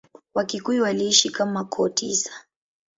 [0.33, 2.31] Wakikuyu waliishi kama koo tisa.